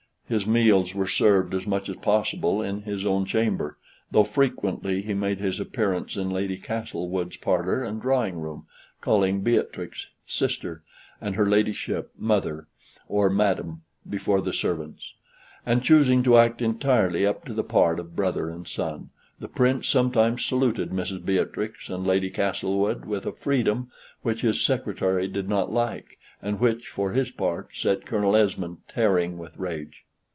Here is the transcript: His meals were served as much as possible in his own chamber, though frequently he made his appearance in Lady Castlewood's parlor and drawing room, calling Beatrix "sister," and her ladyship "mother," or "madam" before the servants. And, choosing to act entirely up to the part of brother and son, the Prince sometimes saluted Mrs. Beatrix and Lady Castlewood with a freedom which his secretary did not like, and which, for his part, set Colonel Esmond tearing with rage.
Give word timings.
His 0.31 0.47
meals 0.47 0.95
were 0.95 1.09
served 1.09 1.53
as 1.53 1.67
much 1.67 1.89
as 1.89 1.97
possible 1.97 2.61
in 2.61 2.83
his 2.83 3.05
own 3.05 3.25
chamber, 3.25 3.77
though 4.11 4.23
frequently 4.23 5.01
he 5.01 5.13
made 5.13 5.39
his 5.39 5.59
appearance 5.59 6.15
in 6.15 6.29
Lady 6.29 6.55
Castlewood's 6.57 7.35
parlor 7.35 7.83
and 7.83 8.01
drawing 8.01 8.39
room, 8.39 8.65
calling 9.01 9.41
Beatrix 9.41 10.07
"sister," 10.25 10.83
and 11.19 11.35
her 11.35 11.45
ladyship 11.49 12.11
"mother," 12.17 12.67
or 13.09 13.29
"madam" 13.29 13.81
before 14.09 14.39
the 14.39 14.53
servants. 14.53 15.15
And, 15.65 15.83
choosing 15.83 16.23
to 16.23 16.37
act 16.37 16.61
entirely 16.61 17.25
up 17.27 17.43
to 17.43 17.53
the 17.53 17.61
part 17.61 17.99
of 17.99 18.15
brother 18.15 18.49
and 18.49 18.65
son, 18.65 19.09
the 19.41 19.49
Prince 19.49 19.89
sometimes 19.89 20.45
saluted 20.45 20.91
Mrs. 20.91 21.25
Beatrix 21.25 21.89
and 21.89 22.07
Lady 22.07 22.29
Castlewood 22.29 23.03
with 23.03 23.25
a 23.25 23.33
freedom 23.33 23.91
which 24.21 24.43
his 24.43 24.63
secretary 24.63 25.27
did 25.27 25.49
not 25.49 25.73
like, 25.73 26.17
and 26.41 26.61
which, 26.61 26.87
for 26.87 27.11
his 27.11 27.31
part, 27.31 27.75
set 27.75 28.05
Colonel 28.05 28.37
Esmond 28.37 28.77
tearing 28.87 29.37
with 29.37 29.57
rage. 29.57 30.05